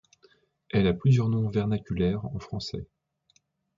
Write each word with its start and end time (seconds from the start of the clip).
Elle 0.71 0.87
a 0.87 0.95
plusieurs 0.95 1.29
noms 1.29 1.47
vernaculaires 1.47 2.25
en 2.25 2.39
français. 2.39 2.87